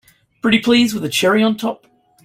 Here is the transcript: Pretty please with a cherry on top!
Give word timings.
Pretty 0.41 0.57
please 0.57 0.95
with 0.95 1.05
a 1.05 1.09
cherry 1.09 1.43
on 1.43 1.55
top! 1.57 1.85